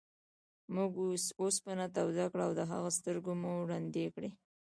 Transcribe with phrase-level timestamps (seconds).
[0.75, 0.91] موږ
[1.43, 4.29] اوسپنه توده کړه او د هغه سترګې مو ړندې کړې.